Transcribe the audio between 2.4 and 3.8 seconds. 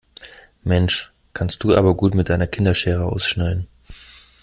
Kinderschere ausschneiden.